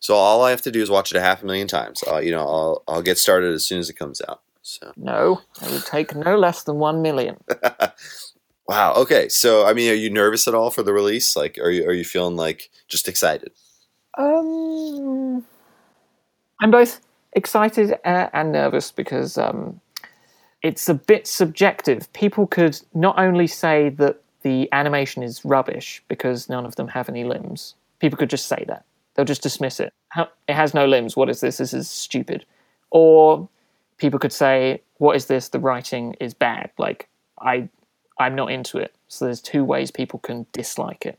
[0.00, 2.02] So all I have to do is watch it a half a million times.
[2.10, 4.40] Uh, you know, I'll I'll get started as soon as it comes out.
[4.62, 7.36] So No, it would take no less than one million.
[8.68, 8.94] wow.
[8.94, 9.28] Okay.
[9.28, 11.36] So I mean, are you nervous at all for the release?
[11.36, 13.52] Like, are you are you feeling like just excited?
[14.16, 15.44] Um,
[16.60, 17.00] I'm both
[17.32, 19.80] excited uh, and nervous because um,
[20.62, 22.10] it's a bit subjective.
[22.12, 27.08] People could not only say that the animation is rubbish because none of them have
[27.08, 27.74] any limbs.
[27.98, 28.84] People could just say that.
[29.14, 29.92] They'll just dismiss it.
[30.16, 31.16] It has no limbs.
[31.16, 31.58] What is this?
[31.58, 32.44] This is stupid.
[32.90, 33.48] Or
[33.98, 35.48] people could say, "What is this?
[35.48, 37.08] The writing is bad." Like
[37.40, 37.68] I,
[38.18, 38.94] I'm not into it.
[39.08, 41.18] So there's two ways people can dislike it.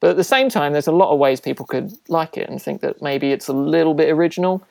[0.00, 2.60] But at the same time, there's a lot of ways people could like it and
[2.60, 4.66] think that maybe it's a little bit original.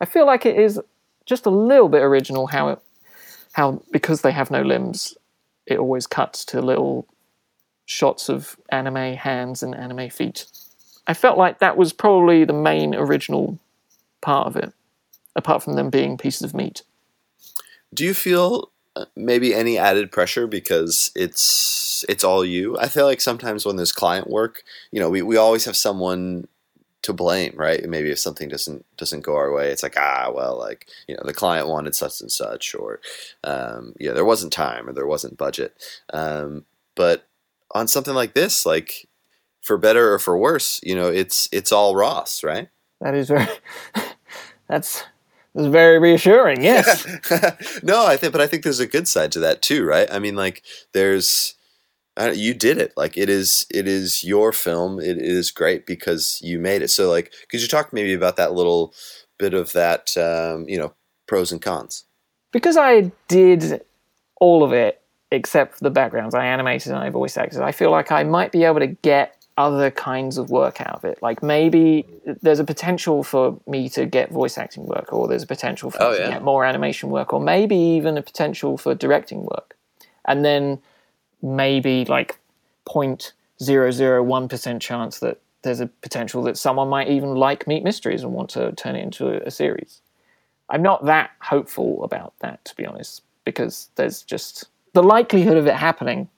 [0.00, 0.80] I feel like it is
[1.24, 2.78] just a little bit original how it,
[3.52, 5.16] how because they have no limbs,
[5.66, 7.06] it always cuts to little
[7.86, 10.46] shots of anime hands and anime feet.
[11.06, 13.58] I felt like that was probably the main original
[14.20, 14.72] part of it.
[15.36, 16.82] apart from them being pieces of meat.
[17.92, 18.70] Do you feel
[19.16, 22.78] maybe any added pressure because it's it's all you?
[22.78, 26.46] I feel like sometimes when there's client work, you know, we, we always have someone
[27.02, 27.86] to blame, right?
[27.86, 31.22] Maybe if something doesn't doesn't go our way, it's like ah, well, like you know,
[31.24, 33.00] the client wanted such and such, or
[33.42, 35.74] um, yeah, there wasn't time or there wasn't budget.
[36.12, 37.26] Um, but
[37.74, 39.08] on something like this, like
[39.60, 42.68] for better or for worse, you know, it's it's all Ross, right?
[43.00, 43.46] That is very.
[44.68, 45.04] that's
[45.54, 46.62] that's very reassuring.
[46.62, 47.06] Yes.
[47.82, 50.08] no, I think, but I think there's a good side to that too, right?
[50.12, 50.62] I mean, like
[50.92, 51.54] there's.
[52.16, 52.92] You did it.
[52.96, 55.00] Like it is, it is your film.
[55.00, 56.90] It is great because you made it.
[56.90, 58.94] So, like, could you talk maybe about that little
[59.36, 60.94] bit of that, um, you know,
[61.26, 62.04] pros and cons?
[62.54, 63.84] because I did
[64.40, 67.60] all of it except for the backgrounds, I animated and I voice acted.
[67.60, 71.04] I feel like I might be able to get other kinds of work out of
[71.04, 71.22] it.
[71.22, 72.06] Like maybe
[72.42, 76.02] there's a potential for me to get voice acting work, or there's a potential for
[76.02, 76.24] Oh, yeah.
[76.24, 79.76] to get more animation work, or maybe even a potential for directing work.
[80.26, 80.80] And then
[81.42, 82.38] maybe like
[83.60, 88.50] 0.001% chance that there's a potential that someone might even like Meat Mysteries and want
[88.50, 90.00] to turn it into a, a series.
[90.68, 95.66] I'm not that hopeful about that, to be honest, because there's just the likelihood of
[95.66, 96.28] it happening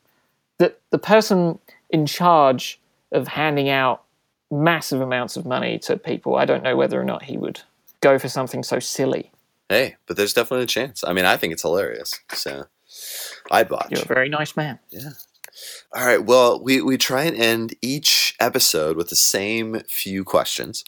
[0.59, 1.59] that the person
[1.91, 2.81] in charge
[3.13, 4.03] of handing out
[4.51, 7.61] massive amounts of money to people, I don't know whether or not he would
[8.01, 9.31] go for something so silly.
[9.69, 11.03] Hey, but there's definitely a chance.
[11.05, 12.21] I mean, I think it's hilarious.
[12.33, 12.67] So,
[13.51, 13.91] I'd watch.
[13.91, 14.79] You're a very nice man.
[14.91, 15.11] Yeah.
[15.93, 16.25] All right.
[16.25, 20.85] Well, we, we try and end each episode with the same few questions.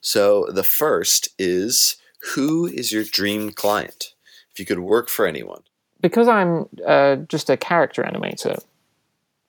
[0.00, 1.96] So the first is
[2.34, 4.14] Who is your dream client?
[4.50, 5.62] If you could work for anyone.
[6.00, 8.62] Because I'm uh, just a character animator,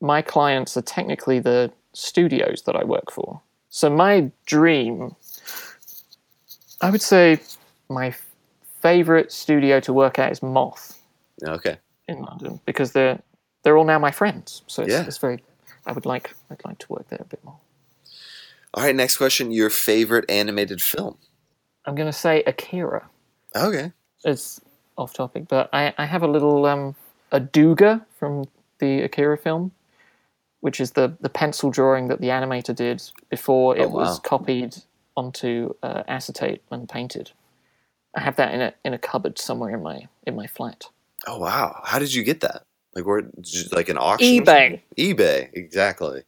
[0.01, 3.41] my clients are technically the studios that I work for.
[3.69, 5.15] So my dream,
[6.81, 7.39] I would say
[7.89, 8.13] my
[8.81, 10.95] favorite studio to work at is Moth.
[11.43, 11.77] Okay.
[12.07, 13.19] in London because they're
[13.63, 14.63] they're all now my friends.
[14.67, 15.05] So it's, Yeah.
[15.05, 15.43] it's very.
[15.85, 17.57] I would like I'd like to work there a bit more.
[18.73, 18.95] All right.
[18.95, 21.17] Next question Your favorite animated film?
[21.85, 23.09] I'm going to say Akira.
[23.55, 23.91] Okay.
[24.25, 24.59] It's
[24.97, 26.95] off topic, but I, I have a little um,
[27.31, 28.45] a douga from
[28.79, 29.71] the Akira film,
[30.61, 33.99] which is the the pencil drawing that the animator did before it Oh, wow.
[33.99, 34.75] was copied
[35.15, 37.31] onto uh, acetate and painted.
[38.15, 40.85] I have that in a in a cupboard somewhere in my in my flat.
[41.27, 41.81] Oh, wow.
[41.83, 42.63] How did you get that?
[42.95, 43.23] Like, where,
[43.71, 44.43] like an auction?
[44.43, 44.81] eBay.
[44.97, 45.49] eBay.
[45.53, 46.23] Exactly.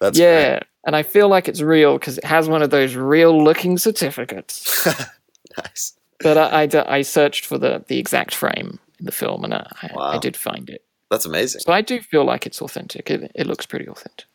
[0.00, 3.42] That's yeah, and I feel like it's real because it has one of those real
[3.42, 4.86] looking certificates.
[5.56, 5.94] nice.
[6.20, 9.90] But I I searched for the, the exact frame in the film, and I, I,
[9.94, 10.02] Wow.
[10.12, 10.84] I did find it.
[11.14, 11.60] That's amazing.
[11.60, 13.08] So I do feel like it's authentic.
[13.08, 14.26] It, it looks pretty authentic.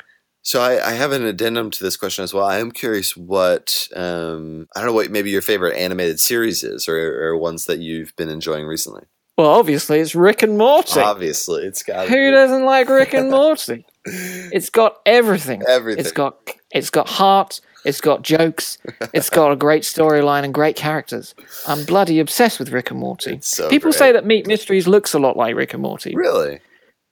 [0.41, 2.45] So I, I have an addendum to this question as well.
[2.45, 6.87] I am curious what um, I don't know what maybe your favorite animated series is,
[6.87, 9.03] or, or ones that you've been enjoying recently.
[9.37, 10.99] Well, obviously, it's Rick and Morty.
[11.01, 13.85] Obviously, it's got Who doesn't like Rick and Morty?
[14.05, 15.61] It's got everything.
[15.67, 15.99] everything.
[16.05, 16.37] It's got
[16.71, 17.59] it's got heart.
[17.85, 18.77] It's got jokes.
[19.13, 21.33] It's got a great storyline and great characters.
[21.67, 23.39] I'm bloody obsessed with Rick and Morty.
[23.41, 23.99] So People great.
[23.99, 26.13] say that Meat Mysteries looks a lot like Rick and Morty.
[26.15, 26.59] really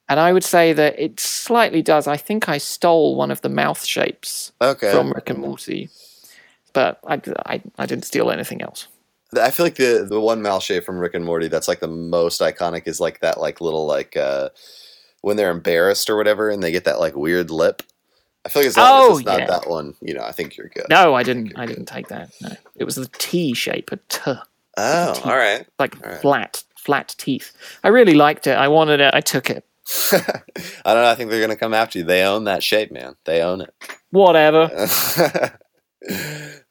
[0.08, 2.06] And I would say that it slightly does.
[2.06, 4.90] I think I stole one of the mouth shapes okay.
[4.90, 5.90] from Rick and Morty,
[6.72, 8.88] but I, I, I didn't steal anything else.
[9.38, 11.86] I feel like the the one mouth shape from Rick and Morty that's like the
[11.86, 14.48] most iconic is like that like little like uh,
[15.20, 17.82] when they're embarrassed or whatever and they get that like weird lip.
[18.46, 20.70] I feel like as long Oh, it's not that one, you know, I think you're
[20.70, 20.86] good.
[20.88, 21.58] No, I didn't.
[21.58, 22.30] I didn't take that.
[22.40, 24.32] No, it was the T shape, a T,
[24.78, 25.66] Oh, all right.
[25.78, 26.20] like All right.
[26.22, 27.52] flat, flat teeth.
[27.84, 28.56] I really liked it.
[28.56, 29.12] I wanted it.
[29.12, 29.64] I took it.
[30.12, 30.20] I
[30.84, 31.10] don't know.
[31.10, 32.04] I think they're gonna come after you.
[32.04, 33.16] They own that shape, man.
[33.24, 33.74] They own it.
[34.10, 34.70] Whatever.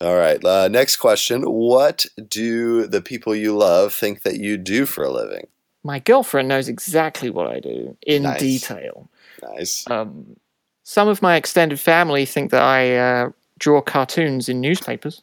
[0.02, 0.44] All right.
[0.44, 1.42] Uh, next question.
[1.44, 5.48] What do the people you love think that you do for a living?
[5.84, 8.40] My girlfriend knows exactly what I do in Nice.
[8.40, 9.10] detail.
[9.42, 9.90] Nice.
[9.90, 10.38] Um,
[10.84, 15.22] some of my extended family think that I uh, draw cartoons in newspapers.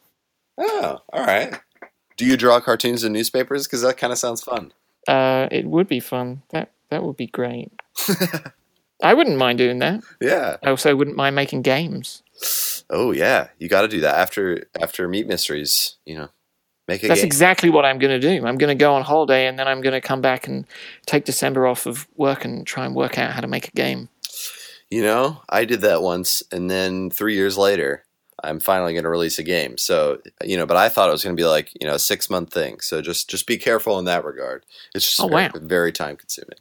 [0.57, 1.59] Oh, all right.
[2.17, 3.67] Do you draw cartoons in newspapers?
[3.67, 4.71] Because that kind of sounds fun.
[5.07, 6.41] Uh, it would be fun.
[6.49, 7.71] That that would be great.
[9.03, 10.03] I wouldn't mind doing that.
[10.21, 10.57] Yeah.
[10.63, 12.23] I also wouldn't mind making games.
[12.89, 13.49] Oh, yeah.
[13.59, 15.97] You got to do that after after Meat Mysteries.
[16.05, 16.29] You know,
[16.87, 17.25] make a That's game.
[17.27, 18.45] exactly what I'm going to do.
[18.45, 20.65] I'm going to go on holiday and then I'm going to come back and
[21.05, 24.09] take December off of work and try and work out how to make a game.
[24.89, 28.04] you know, I did that once, and then three years later,
[28.45, 29.77] I'm finally going to release a game.
[29.77, 31.99] So you know, but I thought it was going to be like you know a
[31.99, 32.79] six month thing.
[32.79, 34.65] So just just be careful in that regard.
[34.93, 35.51] It's just Oh, very, wow.
[35.55, 36.57] very time consuming.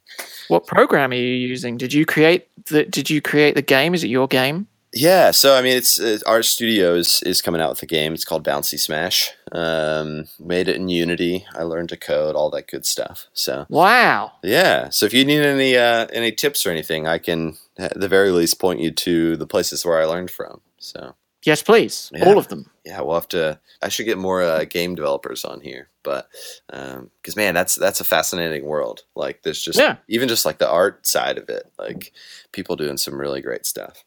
[0.48, 1.76] What program are you using?
[1.76, 3.94] Did you create the Did you create the game?
[3.94, 4.66] Is it your game?
[4.96, 8.14] Yeah, so I mean, it's, it's Art Studio is, is coming out with a game.
[8.14, 9.32] It's called Bouncy Smash.
[9.50, 11.44] Um, made it in Unity.
[11.52, 13.26] I learned to code, all that good stuff.
[13.32, 14.34] So Wow.
[14.44, 18.06] yeah, so if you need any uh, any tips or anything, I can at the
[18.06, 20.60] very least point you to the places where I learned from.
[20.78, 22.10] So Yes, please.
[22.14, 22.26] Yeah.
[22.26, 22.70] All of them.
[22.84, 23.58] yeah, we'll have to.
[23.82, 26.28] I should get more uh, game developers on here, but
[26.68, 29.02] because man, that's that's a fascinating world.
[29.14, 29.96] Like there's just Yeah.
[30.08, 32.12] even just like the art side of it, like
[32.52, 34.04] people doing some really great stuff.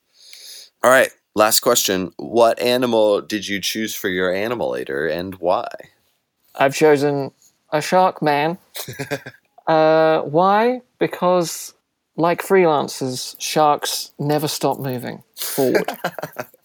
[0.83, 5.67] All right, last question: What animal did you choose for your animalator, and why?
[6.55, 7.31] I've chosen
[7.71, 8.57] a shark man.
[9.67, 10.81] uh, why?
[10.97, 11.73] Because,
[12.15, 15.91] like freelancers, sharks never stop moving forward.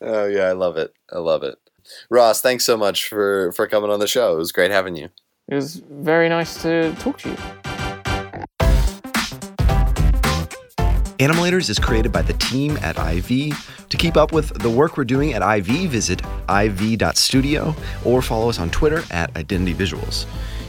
[0.00, 0.92] Oh yeah, I love it.
[1.12, 1.56] I love it.
[2.10, 4.34] Ross, thanks so much for for coming on the show.
[4.34, 5.08] It was great having you.
[5.48, 7.36] it was very nice to talk to you.
[11.18, 13.86] Animalators is created by the team at IV.
[13.88, 16.20] To keep up with the work we're doing at IV, visit
[16.50, 17.74] iv.studio
[18.04, 20.26] or follow us on Twitter at Identity Visuals.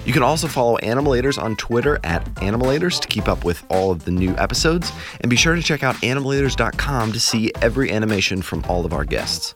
[0.07, 4.05] You can also follow Animalators on Twitter at Animalators to keep up with all of
[4.05, 4.89] the new episodes,
[5.19, 9.03] and be sure to check out animalators.com to see every animation from all of our
[9.03, 9.53] guests.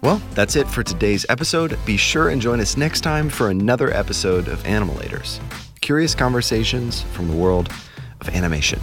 [0.00, 1.78] Well, that's it for today's episode.
[1.84, 5.38] Be sure and join us next time for another episode of Animalators
[5.82, 7.70] curious conversations from the world
[8.22, 8.80] of animation.